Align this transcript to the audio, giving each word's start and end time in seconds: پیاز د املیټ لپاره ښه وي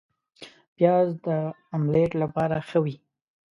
پیاز 0.75 1.09
د 1.25 1.27
املیټ 1.75 2.11
لپاره 2.21 2.55
ښه 2.67 2.79
وي 2.83 2.95